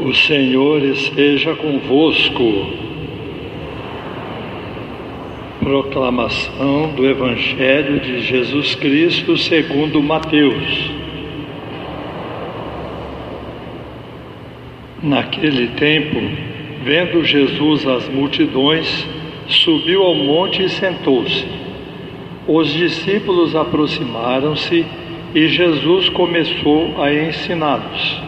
O 0.00 0.14
Senhor 0.14 0.80
esteja 0.84 1.56
convosco. 1.56 2.68
Proclamação 5.58 6.92
do 6.94 7.04
Evangelho 7.04 7.98
de 7.98 8.20
Jesus 8.20 8.76
Cristo 8.76 9.36
segundo 9.36 10.00
Mateus. 10.00 10.92
Naquele 15.02 15.66
tempo, 15.70 16.20
vendo 16.84 17.24
Jesus 17.24 17.84
as 17.84 18.08
multidões, 18.08 19.04
subiu 19.48 20.04
ao 20.04 20.14
monte 20.14 20.62
e 20.62 20.68
sentou-se. 20.68 21.44
Os 22.46 22.72
discípulos 22.72 23.56
aproximaram-se 23.56 24.86
e 25.34 25.48
Jesus 25.48 26.08
começou 26.08 27.02
a 27.02 27.12
ensiná-los. 27.12 28.27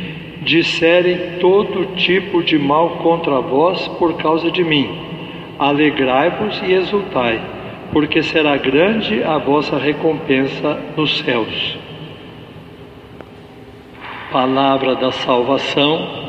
disserem 0.41 1.37
todo 1.39 1.95
tipo 1.95 2.43
de 2.43 2.57
mal 2.57 2.97
contra 2.97 3.39
vós 3.39 3.87
por 3.99 4.17
causa 4.17 4.49
de 4.49 4.63
mim. 4.63 4.89
Alegrai-vos 5.59 6.59
e 6.63 6.73
exultai, 6.73 7.39
porque 7.93 8.23
será 8.23 8.57
grande 8.57 9.23
a 9.23 9.37
vossa 9.37 9.77
recompensa 9.77 10.79
nos 10.97 11.19
céus. 11.19 11.77
Palavra 14.31 14.95
da 14.95 15.11
salvação. 15.11 16.19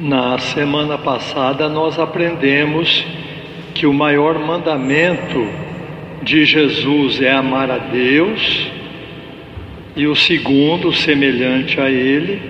Na 0.00 0.38
semana 0.38 0.98
passada 0.98 1.68
nós 1.68 2.00
aprendemos 2.00 3.06
que 3.74 3.86
o 3.86 3.92
maior 3.92 4.38
mandamento 4.38 5.63
de 6.24 6.44
Jesus 6.44 7.20
é 7.20 7.30
amar 7.30 7.70
a 7.70 7.78
Deus, 7.78 8.68
e 9.94 10.06
o 10.06 10.16
segundo, 10.16 10.92
semelhante 10.92 11.80
a 11.80 11.88
ele, 11.90 12.40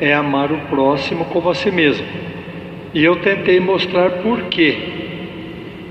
é 0.00 0.14
amar 0.14 0.50
o 0.50 0.58
próximo 0.62 1.26
como 1.26 1.50
a 1.50 1.54
si 1.54 1.70
mesmo. 1.70 2.06
E 2.94 3.04
eu 3.04 3.16
tentei 3.16 3.60
mostrar 3.60 4.22
por 4.22 4.44
quê. 4.44 4.78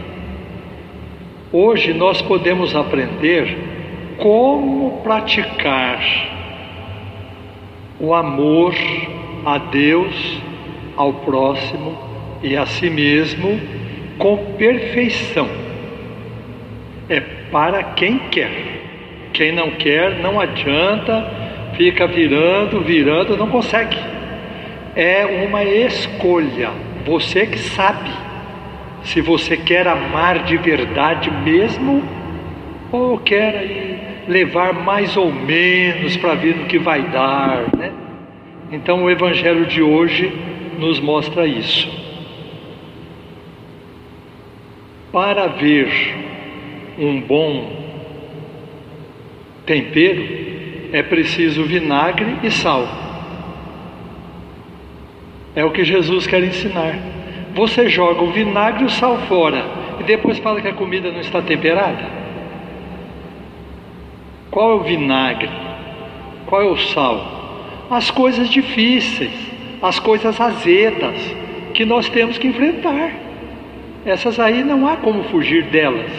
Hoje 1.50 1.95
nós 1.95 2.21
podemos 2.21 2.75
aprender 2.75 3.56
como 4.19 5.00
praticar 5.03 6.00
o 7.99 8.12
amor 8.12 8.75
a 9.47 9.59
Deus, 9.59 10.41
ao 10.97 11.12
próximo 11.12 11.97
e 12.43 12.56
a 12.56 12.66
si 12.66 12.91
mesmo 12.91 13.61
com 14.19 14.37
perfeição. 14.56 15.49
É 17.09 17.21
para 17.51 17.83
quem 17.83 18.19
quer. 18.31 18.75
Quem 19.33 19.53
não 19.53 19.72
quer, 19.72 20.21
não 20.21 20.41
adianta 20.41 21.44
fica 21.76 22.06
virando, 22.06 22.80
virando, 22.80 23.36
não 23.36 23.48
consegue. 23.48 23.96
É 24.96 25.24
uma 25.46 25.64
escolha, 25.64 26.70
você 27.04 27.46
que 27.46 27.58
sabe 27.58 28.10
se 29.02 29.20
você 29.20 29.56
quer 29.56 29.86
amar 29.86 30.44
de 30.44 30.56
verdade 30.56 31.30
mesmo 31.30 32.02
ou 32.90 33.18
quer 33.18 34.24
levar 34.28 34.72
mais 34.72 35.16
ou 35.16 35.32
menos 35.32 36.16
para 36.16 36.34
ver 36.34 36.56
no 36.56 36.66
que 36.66 36.78
vai 36.78 37.02
dar, 37.02 37.64
né? 37.76 37.92
Então 38.72 39.04
o 39.04 39.10
evangelho 39.10 39.66
de 39.66 39.82
hoje 39.82 40.32
nos 40.78 41.00
mostra 41.00 41.46
isso. 41.46 41.88
Para 45.12 45.46
ver 45.48 45.88
um 46.98 47.20
bom 47.20 47.70
tempero, 49.66 50.53
é 50.94 51.03
preciso 51.03 51.65
vinagre 51.65 52.38
e 52.44 52.50
sal. 52.53 52.87
É 55.56 55.65
o 55.65 55.72
que 55.72 55.84
Jesus 55.84 56.25
quer 56.25 56.44
ensinar. 56.44 56.97
Você 57.53 57.88
joga 57.88 58.22
o 58.22 58.31
vinagre 58.31 58.84
e 58.84 58.87
o 58.87 58.91
sal 58.91 59.19
fora 59.27 59.65
e 59.99 60.04
depois 60.04 60.38
fala 60.38 60.60
que 60.60 60.69
a 60.69 60.72
comida 60.72 61.10
não 61.10 61.19
está 61.19 61.43
temperada? 61.43 62.09
Qual 64.53 64.71
é 64.71 64.75
o 64.75 64.84
vinagre? 64.84 65.50
Qual 66.47 66.62
é 66.62 66.66
o 66.66 66.77
sal? 66.77 67.88
As 67.91 68.12
coisas 68.12 68.49
difíceis, 68.49 69.34
as 69.83 69.99
coisas 69.99 70.41
azedas 70.41 71.16
que 71.75 71.84
nós 71.84 72.09
temos 72.09 72.38
que 72.38 72.47
enfrentar. 72.47 73.10
Essas 74.06 74.38
aí 74.38 74.62
não 74.62 74.87
há 74.87 74.97
como 74.99 75.25
fugir 75.25 75.65
delas. 75.65 76.12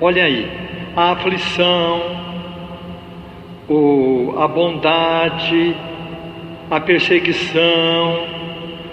Olha 0.00 0.22
aí, 0.22 0.48
a 0.94 1.10
aflição, 1.10 2.21
o, 3.68 4.34
a 4.38 4.48
bondade, 4.48 5.76
a 6.70 6.80
perseguição, 6.80 8.26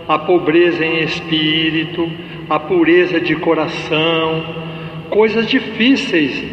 a 0.07 0.19
pobreza 0.19 0.85
em 0.85 1.03
espírito, 1.03 2.09
a 2.49 2.59
pureza 2.59 3.19
de 3.19 3.35
coração, 3.35 4.43
coisas 5.09 5.47
difíceis 5.47 6.43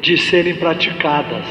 de 0.00 0.16
serem 0.16 0.54
praticadas. 0.54 1.46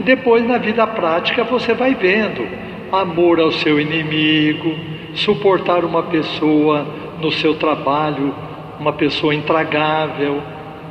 Depois, 0.00 0.46
na 0.46 0.58
vida 0.58 0.86
prática, 0.86 1.42
você 1.44 1.74
vai 1.74 1.94
vendo 1.94 2.46
amor 2.92 3.40
ao 3.40 3.52
seu 3.52 3.80
inimigo, 3.80 4.74
suportar 5.14 5.84
uma 5.84 6.04
pessoa 6.04 6.86
no 7.20 7.32
seu 7.32 7.54
trabalho, 7.54 8.34
uma 8.78 8.92
pessoa 8.92 9.34
intragável. 9.34 10.40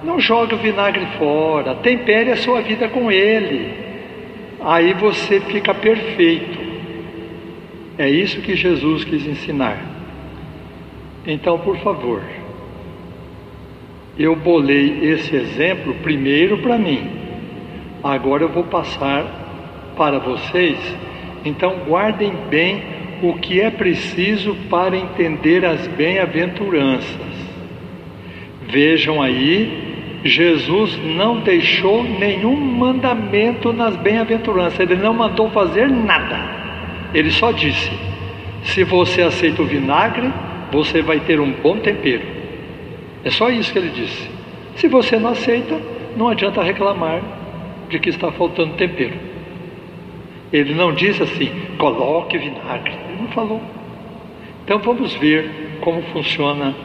Não 0.04 0.20
jogue 0.20 0.56
o 0.56 0.58
vinagre 0.58 1.06
fora, 1.18 1.76
tempere 1.76 2.32
a 2.32 2.38
sua 2.38 2.62
vida 2.62 2.88
com 2.90 3.12
ele 3.12 3.87
aí 4.60 4.94
você 4.94 5.40
fica 5.42 5.74
perfeito. 5.74 6.60
É 7.98 8.10
isso 8.10 8.42
que 8.42 8.56
Jesus 8.56 9.04
quis 9.04 9.26
ensinar. 9.26 9.82
Então, 11.26 11.60
por 11.60 11.78
favor, 11.80 12.22
eu 14.18 14.36
bolei 14.36 15.00
esse 15.04 15.36
exemplo 15.36 15.94
primeiro 15.96 16.60
para 16.60 16.78
mim, 16.78 17.10
agora 18.04 18.44
eu 18.44 18.50
vou 18.50 18.64
passar 18.64 19.94
para 19.98 20.20
vocês. 20.20 20.78
Então, 21.44 21.80
guardem 21.88 22.34
bem 22.50 22.82
o 23.22 23.34
que 23.34 23.60
é 23.60 23.70
preciso 23.72 24.56
para 24.70 24.96
entender 24.96 25.66
as 25.66 25.88
bem-aventuranças. 25.88 27.18
Vejam 28.68 29.22
aí 29.22 29.87
Jesus 30.24 30.98
não 30.98 31.40
deixou 31.40 32.04
nenhum 32.04 32.56
mandamento 32.56 33.72
nas 33.72 33.96
bem-aventuranças, 33.96 34.80
ele 34.80 34.96
não 34.96 35.14
mandou 35.14 35.50
fazer 35.52 35.88
nada. 35.88 36.40
Ele 37.14 37.32
só 37.32 37.52
disse: 37.52 37.92
se 38.64 38.84
você 38.84 39.22
aceita 39.22 39.62
o 39.62 39.66
vinagre, 39.66 40.32
você 40.72 41.02
vai 41.02 41.20
ter 41.20 41.40
um 41.40 41.52
bom 41.52 41.78
tempero. 41.78 42.24
É 43.24 43.30
só 43.30 43.50
isso 43.50 43.72
que 43.72 43.80
ele 43.80 43.90
disse. 43.90 44.30
Se 44.76 44.88
você 44.88 45.18
não 45.18 45.32
aceita, 45.32 45.80
não 46.16 46.28
adianta 46.30 46.62
reclamar 46.62 47.22
de 47.90 48.00
que 48.00 48.10
está 48.10 48.32
faltando 48.32 48.74
tempero. 48.74 49.14
Ele 50.52 50.74
não 50.74 50.94
disse 50.94 51.24
assim, 51.24 51.52
coloque 51.78 52.38
vinagre. 52.38 52.94
Ele 53.10 53.22
não 53.22 53.28
falou. 53.30 53.62
Então 54.64 54.80
vamos 54.80 55.14
ver 55.16 55.78
como 55.82 56.02
funciona 56.14 56.76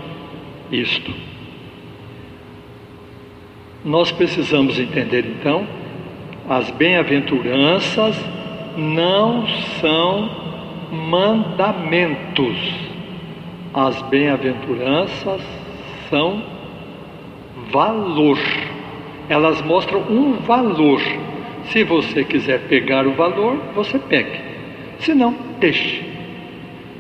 isto. 0.71 1.13
Nós 3.85 4.13
precisamos 4.13 4.79
entender 4.79 5.27
então, 5.27 5.67
as 6.49 6.71
bem-aventuranças 6.71 8.17
não 8.77 9.45
são 9.81 10.31
mandamentos. 10.93 12.57
As 13.75 14.01
bem-aventuranças 14.03 15.41
são 16.09 16.43
valor. 17.73 18.39
Elas 19.29 19.61
mostram 19.63 20.01
um 20.03 20.35
valor. 20.35 21.01
Se 21.65 21.83
você 21.83 22.23
quiser 22.23 22.69
pegar 22.69 23.07
o 23.07 23.15
valor, 23.15 23.57
você 23.75 23.99
pegue. 23.99 24.39
Se 25.01 25.13
não, 25.13 25.35
deixe. 25.59 26.05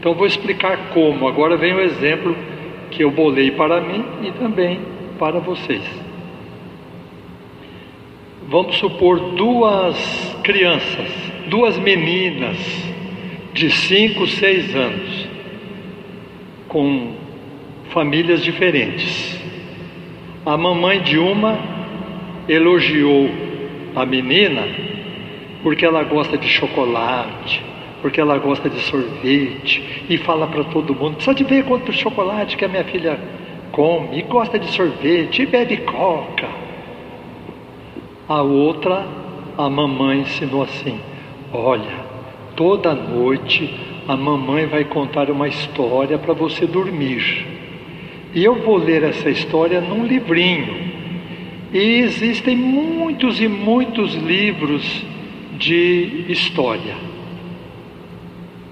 Então 0.01 0.15
vou 0.15 0.27
explicar 0.27 0.77
como. 0.93 1.29
Agora 1.29 1.57
vem 1.57 1.75
o 1.75 1.81
exemplo 1.81 2.35
que 2.91 3.05
eu 3.05 3.11
bolei 3.13 3.53
para 3.53 3.81
mim 3.81 4.05
e 4.23 4.33
também 4.33 4.81
para 5.17 5.39
vocês. 5.39 6.12
Vamos 8.53 8.77
supor 8.77 9.19
duas 9.31 9.97
crianças, 10.43 11.09
duas 11.47 11.79
meninas 11.79 12.59
de 13.55 13.71
5, 13.71 14.27
6 14.27 14.77
anos, 14.77 15.29
com 16.69 17.15
famílias 17.89 18.45
diferentes. 18.45 19.41
A 20.45 20.55
mamãe 20.59 21.01
de 21.01 21.17
uma 21.19 21.59
elogiou 22.47 23.31
a 23.97 24.05
menina 24.05 24.69
porque 25.63 25.87
ela 25.87 26.03
gosta 26.03 26.37
de 26.37 26.47
chocolate, 26.47 27.63
porque 28.03 28.21
ela 28.21 28.37
gosta 28.37 28.69
de 28.69 28.81
sorvete 28.81 30.05
e 30.11 30.19
fala 30.19 30.47
para 30.47 30.65
todo 30.65 30.95
mundo: 30.95 31.15
precisa 31.15 31.35
de 31.35 31.45
ver 31.45 31.65
quanto 31.65 31.91
chocolate 31.91 32.59
que 32.59 32.67
a 32.67 32.69
minha 32.69 32.85
filha 32.85 33.19
come, 33.71 34.19
e 34.19 34.21
gosta 34.21 34.59
de 34.59 34.71
sorvete 34.73 35.41
e 35.41 35.47
bebe 35.47 35.79
coca. 35.79 36.72
A 38.33 38.41
outra, 38.41 39.07
a 39.59 39.69
mamãe 39.69 40.21
ensinou 40.21 40.63
assim: 40.63 40.99
olha, 41.53 41.95
toda 42.57 42.95
noite 42.95 43.71
a 44.09 44.17
mamãe 44.17 44.65
vai 44.65 44.87
contar 44.87 45.31
uma 45.31 45.47
história 45.47 46.17
para 46.17 46.33
você 46.33 46.67
dormir. 46.67 47.47
E 48.35 48.43
eu 48.43 48.55
vou 48.55 48.79
ler 48.79 49.03
essa 49.03 49.29
história 49.29 49.83
num 49.83 50.07
livrinho. 50.07 50.75
E 51.75 51.79
existem 51.79 52.57
muitos 52.57 53.39
e 53.39 53.47
muitos 53.47 54.15
livros 54.15 55.05
de 55.59 56.25
história. 56.31 56.95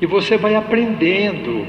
E 0.00 0.06
você 0.06 0.38
vai 0.38 0.54
aprendendo 0.54 1.66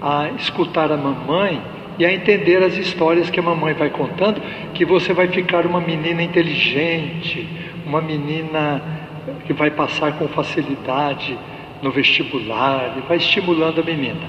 a 0.00 0.30
escutar 0.38 0.90
a 0.90 0.96
mamãe 0.96 1.60
e 1.98 2.04
a 2.04 2.12
entender 2.12 2.62
as 2.62 2.76
histórias 2.76 3.30
que 3.30 3.38
a 3.38 3.42
mamãe 3.42 3.74
vai 3.74 3.90
contando, 3.90 4.40
que 4.72 4.84
você 4.84 5.12
vai 5.12 5.28
ficar 5.28 5.64
uma 5.66 5.80
menina 5.80 6.22
inteligente, 6.22 7.48
uma 7.86 8.00
menina 8.00 8.82
que 9.46 9.52
vai 9.52 9.70
passar 9.70 10.18
com 10.18 10.26
facilidade 10.28 11.38
no 11.82 11.90
vestibular, 11.90 12.94
e 12.96 13.00
vai 13.02 13.18
estimulando 13.18 13.80
a 13.80 13.84
menina. 13.84 14.26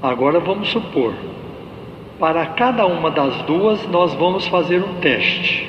Agora 0.00 0.38
vamos 0.38 0.68
supor, 0.68 1.14
para 2.18 2.46
cada 2.46 2.86
uma 2.86 3.10
das 3.10 3.42
duas 3.42 3.86
nós 3.88 4.14
vamos 4.14 4.46
fazer 4.46 4.82
um 4.82 4.94
teste. 5.00 5.68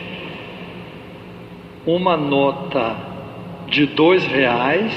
Uma 1.86 2.16
nota 2.16 2.96
de 3.68 3.86
dois 3.86 4.26
reais 4.26 4.94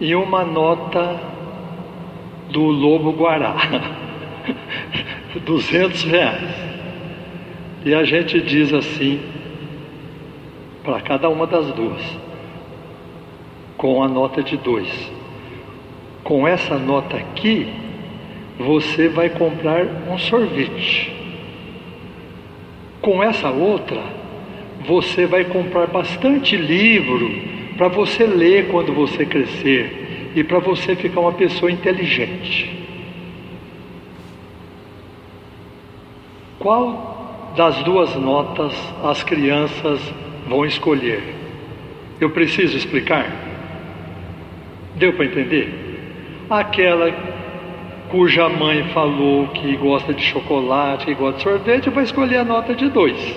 e 0.00 0.14
uma 0.14 0.44
nota 0.44 1.35
do 2.56 2.62
Lobo 2.62 3.10
Guará, 3.12 3.54
200 5.44 6.04
reais. 6.04 6.54
E 7.84 7.94
a 7.94 8.02
gente 8.02 8.40
diz 8.40 8.72
assim, 8.72 9.20
para 10.82 11.02
cada 11.02 11.28
uma 11.28 11.46
das 11.46 11.70
duas, 11.72 12.00
com 13.76 14.02
a 14.02 14.08
nota 14.08 14.42
de 14.42 14.56
dois. 14.56 14.88
Com 16.24 16.48
essa 16.48 16.78
nota 16.78 17.18
aqui, 17.18 17.68
você 18.58 19.06
vai 19.06 19.28
comprar 19.28 19.84
um 20.10 20.16
sorvete. 20.16 21.12
Com 23.02 23.22
essa 23.22 23.50
outra, 23.50 24.00
você 24.80 25.26
vai 25.26 25.44
comprar 25.44 25.88
bastante 25.88 26.56
livro 26.56 27.30
para 27.76 27.88
você 27.88 28.24
ler 28.24 28.68
quando 28.68 28.94
você 28.94 29.26
crescer 29.26 30.05
e 30.36 30.44
para 30.44 30.58
você 30.58 30.94
ficar 30.94 31.20
uma 31.20 31.32
pessoa 31.32 31.72
inteligente. 31.72 32.70
Qual 36.58 37.54
das 37.56 37.82
duas 37.84 38.14
notas 38.16 38.74
as 39.02 39.24
crianças 39.24 39.98
vão 40.46 40.66
escolher? 40.66 41.22
Eu 42.20 42.28
preciso 42.30 42.76
explicar? 42.76 43.32
Deu 44.96 45.14
para 45.14 45.24
entender? 45.24 46.44
Aquela 46.50 47.10
cuja 48.10 48.46
mãe 48.46 48.84
falou 48.90 49.48
que 49.48 49.74
gosta 49.76 50.12
de 50.12 50.22
chocolate, 50.22 51.06
que 51.06 51.14
gosta 51.14 51.38
de 51.38 51.42
sorvete, 51.44 51.88
vai 51.88 52.04
escolher 52.04 52.38
a 52.38 52.44
nota 52.44 52.74
de 52.74 52.90
dois. 52.90 53.36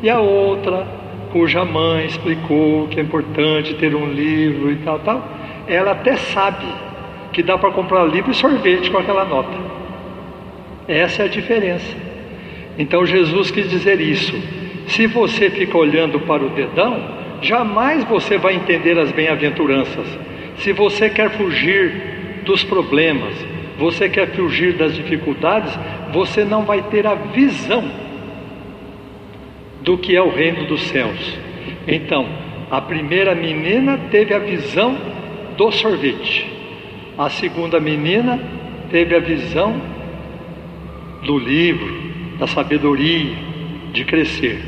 E 0.00 0.08
a 0.08 0.20
outra 0.20 0.86
cuja 1.32 1.64
mãe 1.64 2.06
explicou 2.06 2.86
que 2.86 3.00
é 3.00 3.02
importante 3.02 3.74
ter 3.74 3.96
um 3.96 4.06
livro 4.12 4.70
e 4.70 4.76
tal, 4.76 5.00
tal, 5.00 5.41
ela 5.66 5.92
até 5.92 6.16
sabe 6.16 6.66
que 7.32 7.42
dá 7.42 7.56
para 7.56 7.70
comprar 7.70 8.04
livro 8.04 8.30
e 8.30 8.34
sorvete 8.34 8.90
com 8.90 8.98
aquela 8.98 9.24
nota. 9.24 9.56
Essa 10.86 11.22
é 11.22 11.24
a 11.26 11.28
diferença. 11.28 11.96
Então 12.78 13.06
Jesus 13.06 13.50
quis 13.50 13.68
dizer 13.70 14.00
isso. 14.00 14.34
Se 14.88 15.06
você 15.06 15.48
fica 15.50 15.76
olhando 15.78 16.20
para 16.20 16.42
o 16.42 16.50
dedão, 16.50 17.00
jamais 17.40 18.04
você 18.04 18.36
vai 18.36 18.54
entender 18.54 18.98
as 18.98 19.10
bem-aventuranças. 19.12 20.06
Se 20.58 20.72
você 20.72 21.08
quer 21.08 21.30
fugir 21.30 22.42
dos 22.44 22.62
problemas, 22.64 23.34
você 23.78 24.08
quer 24.08 24.28
fugir 24.32 24.74
das 24.74 24.94
dificuldades, 24.94 25.72
você 26.12 26.44
não 26.44 26.62
vai 26.62 26.82
ter 26.82 27.06
a 27.06 27.14
visão 27.14 27.84
do 29.80 29.98
que 29.98 30.14
é 30.14 30.22
o 30.22 30.30
reino 30.30 30.66
dos 30.66 30.82
céus. 30.82 31.38
Então, 31.86 32.26
a 32.70 32.80
primeira 32.80 33.34
menina 33.34 33.98
teve 34.10 34.32
a 34.34 34.38
visão 34.38 35.11
do 35.62 35.70
sorvete, 35.70 36.44
a 37.16 37.30
segunda 37.30 37.78
menina 37.78 38.40
teve 38.90 39.14
a 39.14 39.20
visão 39.20 39.80
do 41.24 41.38
livro, 41.38 42.02
da 42.36 42.48
sabedoria, 42.48 43.32
de 43.92 44.04
crescer. 44.04 44.60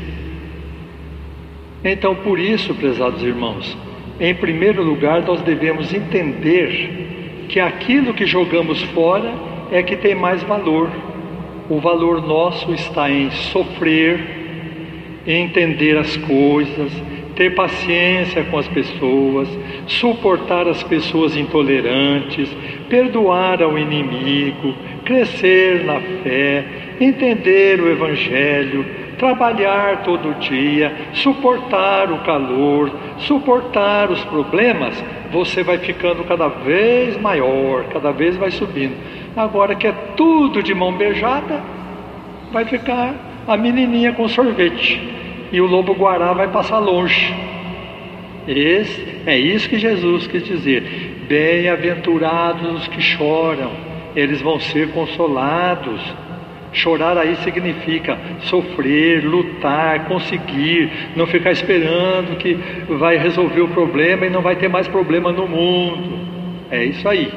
Então, 1.83 2.15
por 2.15 2.39
isso, 2.39 2.73
prezados 2.75 3.21
irmãos, 3.21 3.77
em 4.21 4.33
primeiro 4.33 4.81
lugar, 4.81 5.21
nós 5.23 5.41
devemos 5.41 5.93
entender 5.93 7.45
que 7.49 7.59
aquilo 7.59 8.13
que 8.13 8.25
jogamos 8.25 8.81
fora 8.83 9.33
é 9.71 9.83
que 9.83 9.97
tem 9.97 10.15
mais 10.15 10.41
valor. 10.43 10.89
O 11.69 11.77
valor 11.81 12.25
nosso 12.25 12.71
está 12.73 13.11
em 13.11 13.29
sofrer, 13.31 14.17
entender 15.27 15.97
as 15.97 16.15
coisas, 16.15 16.89
ter 17.35 17.53
paciência 17.53 18.45
com 18.45 18.57
as 18.57 18.67
pessoas, 18.69 19.49
suportar 19.87 20.67
as 20.67 20.81
pessoas 20.83 21.35
intolerantes, 21.35 22.49
perdoar 22.89 23.61
ao 23.61 23.77
inimigo, 23.77 24.73
crescer 25.03 25.83
na 25.85 25.99
fé, 26.23 26.65
entender 26.99 27.79
o 27.79 27.89
Evangelho, 27.89 28.85
trabalhar 29.17 30.03
todo 30.03 30.39
dia, 30.39 30.93
suportar 31.13 32.11
o 32.11 32.19
calor, 32.19 32.91
suportar 33.19 34.11
os 34.11 34.23
problemas, 34.25 35.03
você 35.31 35.63
vai 35.63 35.77
ficando 35.77 36.23
cada 36.23 36.47
vez 36.47 37.19
maior, 37.19 37.85
cada 37.85 38.11
vez 38.11 38.35
vai 38.35 38.51
subindo. 38.51 38.95
Agora 39.35 39.75
que 39.75 39.87
é 39.87 39.93
tudo 40.15 40.63
de 40.63 40.73
mão 40.73 40.93
beijada, 40.93 41.61
vai 42.51 42.65
ficar 42.65 43.13
a 43.47 43.57
menininha 43.57 44.13
com 44.13 44.27
sorvete 44.27 45.01
e 45.51 45.61
o 45.61 45.65
lobo 45.65 45.93
guará 45.93 46.33
vai 46.33 46.47
passar 46.47 46.79
longe. 46.79 47.54
Esse, 48.47 49.21
é 49.25 49.37
isso 49.37 49.69
que 49.69 49.77
Jesus 49.77 50.27
quis 50.27 50.43
dizer. 50.43 51.25
Bem-aventurados 51.27 52.81
os 52.81 52.87
que 52.87 53.01
choram, 53.01 53.71
eles 54.15 54.41
vão 54.41 54.59
ser 54.59 54.91
consolados. 54.91 56.01
Chorar 56.71 57.17
aí 57.17 57.35
significa 57.37 58.17
sofrer, 58.41 59.23
lutar, 59.23 60.05
conseguir, 60.07 60.91
não 61.15 61.25
ficar 61.25 61.51
esperando 61.51 62.37
que 62.37 62.53
vai 62.89 63.17
resolver 63.17 63.61
o 63.61 63.69
problema 63.69 64.25
e 64.25 64.29
não 64.29 64.41
vai 64.41 64.57
ter 64.57 64.67
mais 64.67 64.87
problema 64.87 65.31
no 65.31 65.47
mundo. 65.47 66.19
É 66.69 66.83
isso 66.83 67.07
aí. 67.07 67.31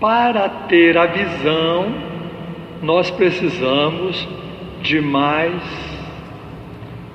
Para 0.00 0.48
ter 0.48 0.96
a 0.96 1.06
visão 1.06 2.16
nós 2.82 3.10
precisamos 3.10 4.28
de 4.82 5.00
mais 5.00 5.62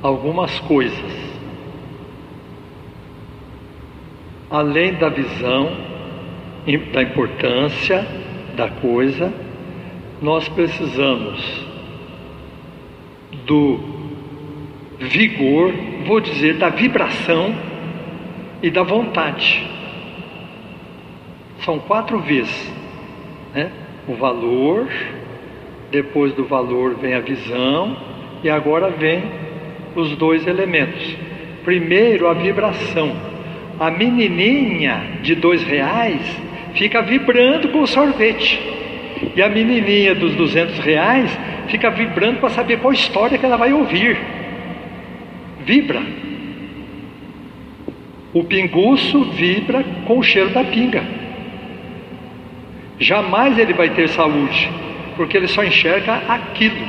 algumas 0.02 0.60
coisas. 0.62 1.31
Além 4.52 4.96
da 4.96 5.08
visão, 5.08 5.72
da 6.92 7.02
importância 7.02 8.06
da 8.58 8.68
coisa, 8.68 9.34
nós 10.22 10.50
precisamos 10.50 11.66
do 13.46 13.80
vigor, 15.00 15.74
vou 16.06 16.20
dizer, 16.20 16.58
da 16.58 16.68
vibração 16.68 17.56
e 18.62 18.70
da 18.70 18.84
vontade. 18.84 19.66
São 21.62 21.80
quatro 21.80 22.20
vezes, 22.20 22.74
né? 23.56 23.72
O 24.06 24.16
valor, 24.16 24.90
depois 25.90 26.34
do 26.34 26.44
valor 26.44 26.96
vem 26.96 27.14
a 27.14 27.22
visão 27.22 27.96
e 28.44 28.50
agora 28.50 28.90
vem 28.90 29.24
os 29.96 30.16
dois 30.18 30.46
elementos. 30.46 31.16
Primeiro 31.64 32.28
a 32.28 32.34
vibração. 32.34 33.31
A 33.80 33.90
menininha 33.90 35.02
de 35.22 35.36
dois 35.36 35.64
reais 35.64 36.22
fica 36.74 37.02
vibrando 37.02 37.70
com 37.70 37.82
o 37.82 37.88
sorvete 37.88 38.60
e 39.36 39.42
a 39.42 39.50
menininha 39.50 40.16
dos 40.16 40.36
duzentos 40.36 40.80
reais 40.80 41.38
fica 41.68 41.90
vibrando 41.90 42.40
para 42.40 42.50
saber 42.50 42.80
qual 42.80 42.94
história 42.94 43.38
que 43.38 43.46
ela 43.46 43.58
vai 43.58 43.72
ouvir. 43.72 44.18
Vibra. 45.66 46.02
O 48.34 48.44
pinguço 48.44 49.26
vibra 49.32 49.84
com 50.06 50.20
o 50.20 50.24
cheiro 50.24 50.50
da 50.52 50.64
pinga. 50.64 51.04
Jamais 53.00 53.58
ele 53.58 53.74
vai 53.74 53.90
ter 53.90 54.08
saúde, 54.10 54.70
porque 55.16 55.36
ele 55.36 55.48
só 55.48 55.64
enxerga 55.64 56.22
aquilo. 56.28 56.86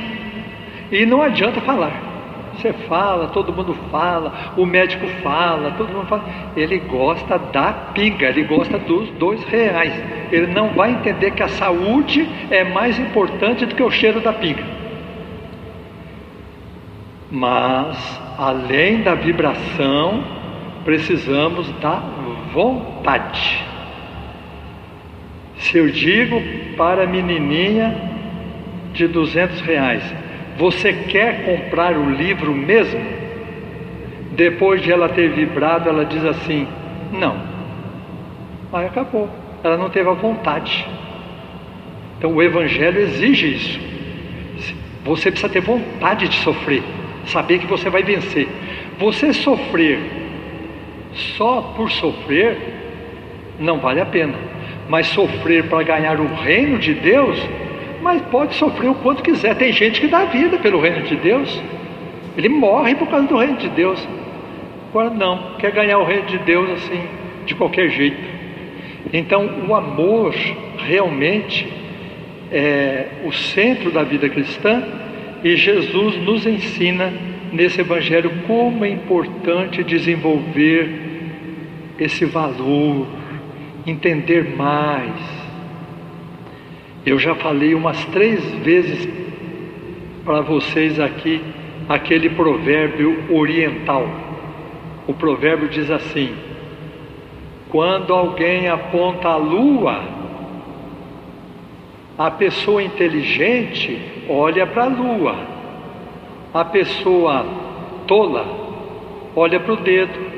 E 0.91 1.05
não 1.05 1.21
adianta 1.21 1.59
falar. 1.61 2.12
Você 2.55 2.71
fala, 2.87 3.27
todo 3.27 3.51
mundo 3.51 3.73
fala, 3.89 4.53
o 4.55 4.65
médico 4.65 5.07
fala, 5.21 5.71
todo 5.71 5.91
mundo 5.91 6.07
fala. 6.07 6.23
Ele 6.55 6.79
gosta 6.79 7.37
da 7.37 7.73
pinga, 7.93 8.27
ele 8.27 8.43
gosta 8.43 8.77
dos 8.77 9.09
dois 9.11 9.43
reais. 9.45 9.93
Ele 10.31 10.47
não 10.47 10.69
vai 10.69 10.91
entender 10.91 11.31
que 11.31 11.43
a 11.43 11.47
saúde 11.47 12.27
é 12.49 12.63
mais 12.63 12.99
importante 12.99 13.65
do 13.65 13.75
que 13.75 13.83
o 13.83 13.91
cheiro 13.91 14.21
da 14.21 14.31
pinga. 14.31 14.63
Mas, 17.29 18.21
além 18.37 19.01
da 19.01 19.15
vibração, 19.15 20.23
precisamos 20.85 21.67
da 21.79 22.01
vontade. 22.53 23.65
Se 25.55 25.77
eu 25.77 25.89
digo 25.89 26.41
para 26.77 27.03
a 27.03 27.07
menininha 27.07 27.95
de 28.93 29.07
200 29.07 29.61
reais, 29.61 30.03
você 30.57 30.93
quer 30.93 31.45
comprar 31.45 31.97
o 31.97 32.09
livro 32.11 32.53
mesmo? 32.53 33.01
Depois 34.31 34.81
de 34.81 34.91
ela 34.91 35.09
ter 35.09 35.29
vibrado, 35.29 35.89
ela 35.89 36.05
diz 36.05 36.23
assim: 36.25 36.67
Não. 37.11 37.37
Aí 38.71 38.87
acabou. 38.87 39.29
Ela 39.63 39.77
não 39.77 39.89
teve 39.89 40.09
a 40.09 40.13
vontade. 40.13 40.85
Então 42.17 42.33
o 42.33 42.41
Evangelho 42.41 43.01
exige 43.01 43.53
isso. 43.53 43.79
Você 45.03 45.29
precisa 45.29 45.51
ter 45.51 45.61
vontade 45.61 46.27
de 46.27 46.35
sofrer, 46.35 46.81
saber 47.25 47.59
que 47.59 47.67
você 47.67 47.89
vai 47.89 48.03
vencer. 48.03 48.47
Você 48.97 49.33
sofrer 49.33 49.99
só 51.37 51.73
por 51.75 51.91
sofrer 51.91 52.57
não 53.59 53.79
vale 53.79 54.01
a 54.01 54.05
pena. 54.05 54.33
Mas 54.89 55.07
sofrer 55.07 55.65
para 55.69 55.83
ganhar 55.83 56.19
o 56.19 56.33
reino 56.33 56.77
de 56.77 56.93
Deus 56.93 57.39
mas 58.03 58.21
pode 58.23 58.53
sofrer 58.55 58.89
o 58.89 58.95
quanto 58.95 59.23
quiser. 59.23 59.55
Tem 59.55 59.71
gente 59.71 60.01
que 60.01 60.07
dá 60.07 60.25
vida 60.25 60.57
pelo 60.57 60.81
reino 60.81 61.01
de 61.03 61.15
Deus, 61.15 61.61
ele 62.37 62.49
morre 62.49 62.93
por 62.95 63.07
causa 63.07 63.27
do 63.27 63.37
reino 63.37 63.57
de 63.57 63.69
Deus. 63.69 64.05
Agora 64.89 65.09
não, 65.09 65.55
quer 65.57 65.71
ganhar 65.71 65.97
o 65.97 66.03
reino 66.03 66.27
de 66.27 66.37
Deus 66.39 66.69
assim, 66.71 67.01
de 67.45 67.55
qualquer 67.55 67.89
jeito. 67.89 68.17
Então, 69.11 69.49
o 69.67 69.73
amor 69.73 70.35
realmente 70.77 71.67
é 72.51 73.07
o 73.25 73.31
centro 73.31 73.89
da 73.89 74.03
vida 74.03 74.29
cristã 74.29 74.83
e 75.43 75.55
Jesus 75.55 76.17
nos 76.17 76.45
ensina 76.45 77.11
nesse 77.51 77.81
Evangelho 77.81 78.31
como 78.47 78.83
é 78.85 78.89
importante 78.89 79.83
desenvolver 79.83 80.89
esse 81.99 82.25
valor, 82.25 83.07
entender 83.85 84.55
mais 84.55 85.42
eu 87.05 87.19
já 87.19 87.35
falei 87.35 87.73
umas 87.73 88.03
três 88.05 88.43
vezes 88.55 89.07
para 90.23 90.41
vocês 90.41 90.99
aqui 90.99 91.41
aquele 91.87 92.29
provérbio 92.29 93.25
oriental. 93.33 94.07
O 95.07 95.13
provérbio 95.13 95.67
diz 95.67 95.91
assim: 95.91 96.33
quando 97.69 98.13
alguém 98.13 98.69
aponta 98.69 99.27
a 99.27 99.35
lua, 99.35 100.01
a 102.17 102.31
pessoa 102.31 102.81
inteligente 102.81 103.99
olha 104.29 104.65
para 104.65 104.83
a 104.85 104.87
lua, 104.87 105.35
a 106.53 106.63
pessoa 106.63 107.45
tola 108.07 108.63
olha 109.35 109.59
para 109.59 109.73
o 109.73 109.77
dedo. 109.77 110.33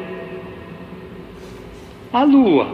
A 2.11 2.23
lua, 2.23 2.67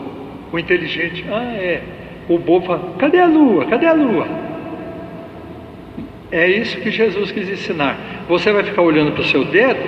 o 0.52 0.60
inteligente, 0.60 1.26
ah, 1.30 1.44
é, 1.56 1.84
o 2.30 2.38
bobo 2.38 2.66
fala: 2.66 2.94
cadê 2.98 3.20
a 3.20 3.26
lua? 3.26 3.66
Cadê 3.66 3.86
a 3.86 3.94
lua? 3.94 4.28
É 6.32 6.48
isso 6.48 6.80
que 6.80 6.90
Jesus 6.90 7.32
quis 7.32 7.50
ensinar. 7.50 7.98
Você 8.30 8.52
vai 8.54 8.64
ficar 8.64 8.82
olhando 8.82 9.12
para 9.12 9.22
o 9.22 9.26
seu 9.26 9.44
dedo, 9.44 9.80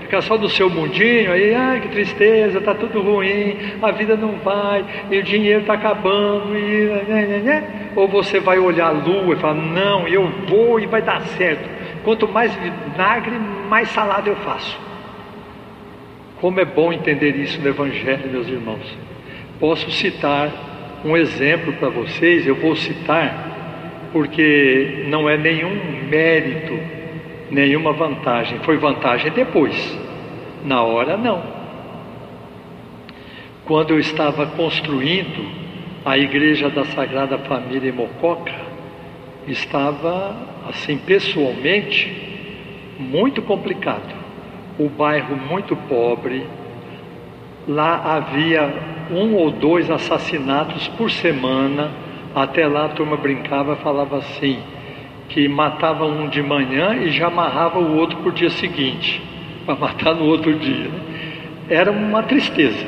ficar 0.00 0.20
só 0.20 0.36
no 0.36 0.48
seu 0.48 0.68
mundinho, 0.68 1.30
aí, 1.30 1.54
ai 1.54 1.80
que 1.80 1.88
tristeza, 1.88 2.58
está 2.58 2.74
tudo 2.74 3.00
ruim, 3.00 3.56
a 3.80 3.90
vida 3.92 4.16
não 4.16 4.32
vai, 4.38 4.84
e 5.10 5.18
o 5.18 5.22
dinheiro 5.22 5.60
está 5.60 5.74
acabando, 5.74 6.58
e, 6.58 6.86
né, 7.08 7.26
né, 7.26 7.38
né, 7.38 7.64
ou 7.94 8.08
você 8.08 8.40
vai 8.40 8.58
olhar 8.58 8.88
a 8.88 8.90
lua 8.90 9.34
e 9.34 9.36
falar: 9.36 9.54
não, 9.54 10.08
eu 10.08 10.28
vou 10.48 10.80
e 10.80 10.86
vai 10.86 11.00
dar 11.00 11.20
certo. 11.20 11.68
Quanto 12.02 12.26
mais 12.28 12.52
vinagre, 12.56 13.38
mais 13.68 13.88
salada 13.90 14.28
eu 14.28 14.36
faço. 14.36 14.78
Como 16.40 16.60
é 16.60 16.64
bom 16.64 16.92
entender 16.92 17.36
isso 17.36 17.60
no 17.62 17.68
Evangelho, 17.68 18.30
meus 18.30 18.48
irmãos. 18.48 18.98
Posso 19.58 19.90
citar 19.90 20.50
um 21.04 21.16
exemplo 21.16 21.72
para 21.74 21.90
vocês, 21.90 22.46
eu 22.46 22.54
vou 22.54 22.74
citar, 22.74 24.08
porque 24.12 25.04
não 25.08 25.28
é 25.28 25.36
nenhum 25.36 25.74
mérito, 26.08 26.78
nenhuma 27.50 27.92
vantagem, 27.92 28.58
foi 28.60 28.78
vantagem 28.78 29.30
depois, 29.32 29.98
na 30.64 30.82
hora 30.82 31.16
não. 31.16 31.42
Quando 33.66 33.90
eu 33.90 33.98
estava 33.98 34.46
construindo 34.46 35.46
a 36.04 36.18
igreja 36.18 36.68
da 36.68 36.84
Sagrada 36.84 37.38
Família 37.38 37.90
em 37.90 37.92
Mococa, 37.92 38.52
estava 39.46 40.36
assim 40.68 40.96
pessoalmente 40.98 42.12
muito 42.98 43.42
complicado. 43.42 44.14
O 44.78 44.88
bairro 44.88 45.36
muito 45.36 45.76
pobre, 45.76 46.46
lá 47.66 48.16
havia 48.16 48.72
um 49.10 49.34
ou 49.34 49.50
dois 49.50 49.90
assassinatos 49.90 50.88
por 50.88 51.10
semana. 51.10 51.90
Até 52.34 52.66
lá 52.66 52.86
a 52.86 52.88
turma 52.88 53.16
brincava, 53.16 53.76
falava 53.76 54.18
assim, 54.18 54.58
que 55.28 55.46
matava 55.46 56.04
um 56.04 56.28
de 56.28 56.42
manhã 56.42 56.94
e 56.96 57.10
já 57.10 57.28
amarrava 57.28 57.78
o 57.78 57.96
outro 57.96 58.18
para 58.18 58.28
o 58.28 58.32
dia 58.32 58.50
seguinte, 58.50 59.22
para 59.64 59.76
matar 59.76 60.14
no 60.14 60.24
outro 60.24 60.52
dia. 60.54 60.88
Né? 60.88 61.00
Era 61.68 61.90
uma 61.90 62.22
tristeza. 62.22 62.86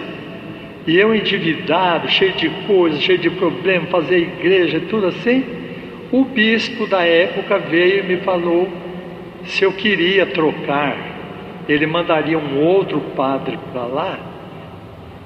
E 0.87 0.97
eu 0.97 1.15
endividado, 1.15 2.09
cheio 2.09 2.33
de 2.33 2.49
coisas, 2.67 3.01
cheio 3.01 3.19
de 3.19 3.31
problemas, 3.31 3.91
fazer 3.91 4.19
igreja, 4.19 4.81
tudo 4.89 5.07
assim. 5.07 5.45
O 6.13 6.25
bispo 6.25 6.87
da 6.87 7.03
época 7.03 7.59
veio 7.59 8.01
e 8.01 8.03
me 8.07 8.17
falou 8.19 8.69
se 9.45 9.65
eu 9.65 9.73
queria 9.73 10.27
trocar, 10.27 10.97
ele 11.69 11.87
mandaria 11.87 12.39
um 12.39 12.61
outro 12.61 13.01
padre 13.17 13.59
para 13.73 13.85
lá 13.85 14.36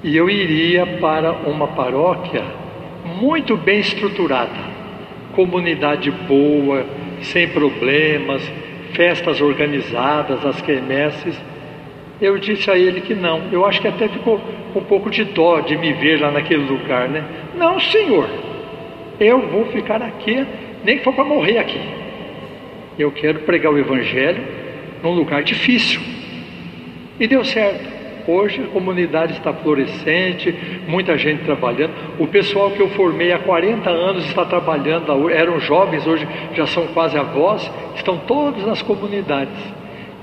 e 0.03 0.17
eu 0.17 0.31
iria 0.31 0.87
para 0.87 1.33
uma 1.33 1.69
paróquia 1.69 2.43
muito 3.21 3.57
bem 3.57 3.81
estruturada, 3.81 4.59
comunidade 5.35 6.11
boa, 6.11 6.87
sem 7.21 7.49
problemas, 7.49 8.43
festas 8.93 9.41
organizadas, 9.41 10.45
as 10.45 10.61
quermesses. 10.63 11.39
Eu 12.21 12.39
disse 12.39 12.71
a 12.71 12.79
ele 12.79 13.01
que 13.01 13.15
não. 13.15 13.43
Eu 13.53 13.65
acho 13.67 13.81
que 13.81 13.89
até 13.89 14.09
ficou 14.09 14.41
um 14.75 14.81
pouco 14.83 15.11
de 15.11 15.25
dó 15.25 15.61
de 15.61 15.77
me 15.77 15.93
ver 15.93 16.21
lá 16.21 16.31
naquele 16.31 16.65
lugar, 16.65 17.09
né? 17.09 17.25
Não, 17.57 17.79
senhor. 17.79 18.29
Eu 19.19 19.49
vou 19.49 19.67
ficar 19.67 20.03
aqui, 20.03 20.47
nem 20.83 20.99
que 20.99 21.05
for 21.05 21.15
para 21.15 21.25
morrer 21.25 21.59
aqui. 21.59 21.81
Eu 22.99 23.11
quero 23.11 23.41
pregar 23.41 23.73
o 23.73 23.79
evangelho 23.79 24.43
num 25.03 25.13
lugar 25.13 25.43
difícil. 25.43 26.01
E 27.19 27.27
deu 27.27 27.45
certo. 27.45 28.00
Hoje 28.31 28.63
a 28.63 28.69
comunidade 28.69 29.33
está 29.33 29.53
florescente, 29.53 30.55
muita 30.87 31.19
gente 31.19 31.43
trabalhando. 31.43 31.93
O 32.17 32.29
pessoal 32.29 32.71
que 32.71 32.81
eu 32.81 32.89
formei 32.91 33.33
há 33.33 33.41
40 33.41 33.91
anos 33.91 34.25
está 34.25 34.45
trabalhando, 34.45 35.29
eram 35.29 35.59
jovens, 35.59 36.07
hoje 36.07 36.29
já 36.55 36.65
são 36.65 36.87
quase 36.89 37.19
avós, 37.19 37.69
estão 37.97 38.19
todos 38.19 38.65
nas 38.65 38.81
comunidades. 38.83 39.61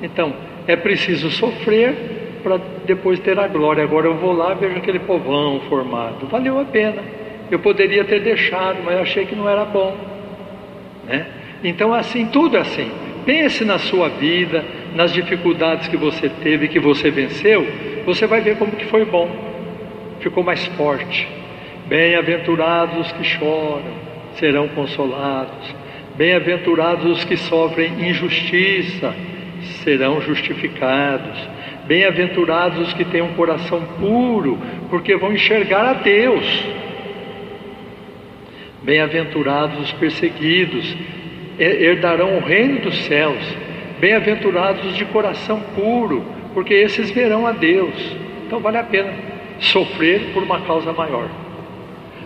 Então, 0.02 0.34
é 0.66 0.78
preciso 0.78 1.30
sofrer 1.30 2.40
para 2.42 2.58
depois 2.86 3.20
ter 3.20 3.38
a 3.38 3.46
glória. 3.46 3.84
Agora 3.84 4.08
eu 4.08 4.16
vou 4.16 4.32
lá 4.32 4.54
e 4.54 4.56
vejo 4.56 4.78
aquele 4.78 5.00
povão 5.00 5.60
formado. 5.68 6.28
Valeu 6.28 6.62
a 6.62 6.64
pena. 6.64 7.04
Eu 7.52 7.60
poderia 7.60 8.06
ter 8.06 8.22
deixado, 8.22 8.78
mas 8.86 9.02
achei 9.02 9.26
que 9.26 9.36
não 9.36 9.50
era 9.50 9.66
bom. 9.66 9.94
Né? 11.06 11.26
Então, 11.62 11.94
assim, 11.94 12.26
tudo 12.28 12.56
é 12.56 12.62
assim. 12.62 12.90
Pense 13.26 13.66
na 13.66 13.78
sua 13.78 14.08
vida, 14.08 14.64
nas 14.96 15.12
dificuldades 15.12 15.90
que 15.90 15.98
você 15.98 16.30
teve, 16.30 16.70
que 16.70 16.80
você 16.80 17.12
venceu, 17.12 17.68
você 18.08 18.26
vai 18.26 18.40
ver 18.40 18.58
como 18.58 18.72
que 18.72 18.86
foi 18.86 19.04
bom. 19.04 19.30
Ficou 20.22 20.42
mais 20.42 20.66
forte. 20.78 21.28
Bem-aventurados 21.88 23.06
os 23.06 23.12
que 23.12 23.26
choram, 23.26 23.92
serão 24.36 24.70
consolados. 24.70 25.76
Bem-aventurados 26.16 27.18
os 27.18 27.26
que 27.26 27.36
sofrem 27.36 28.10
injustiça, 28.10 29.14
serão 29.84 30.22
justificados. 30.22 31.38
Bem-aventurados 31.86 32.88
os 32.88 32.94
que 32.94 33.04
têm 33.04 33.22
um 33.22 33.34
coração 33.34 33.84
puro, 34.00 34.58
porque 34.90 35.18
vão 35.18 35.34
enxergar 35.34 35.84
a 35.84 35.94
Deus. 35.94 36.46
Bem-aventurados 38.84 39.82
os 39.82 39.92
perseguidos, 39.92 40.96
herdarão 41.60 42.38
o 42.38 42.40
reino 42.40 42.80
dos 42.80 42.98
céus. 43.00 43.44
Bem-aventurados 44.00 44.86
os 44.92 44.96
de 44.96 45.04
coração 45.04 45.60
puro, 45.76 46.37
porque 46.58 46.74
esses 46.74 47.12
verão 47.12 47.46
a 47.46 47.52
Deus. 47.52 47.94
Então 48.44 48.60
vale 48.60 48.80
a 48.80 48.84
pena 48.84 49.14
sofrer 49.60 50.34
por 50.34 50.42
uma 50.42 50.60
causa 50.62 50.92
maior. 50.92 51.30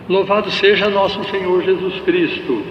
Louvado 0.08 0.50
seja 0.50 0.88
nosso 0.88 1.22
Senhor 1.24 1.62
Jesus 1.62 2.00
Cristo. 2.00 2.64